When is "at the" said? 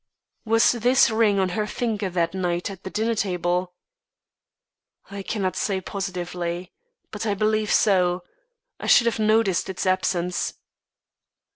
2.71-2.89